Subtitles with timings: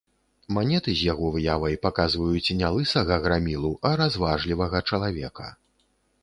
[0.55, 5.47] Манеты з яго выявай паказваюць не лысага грамілу, а разважлівага чалавека.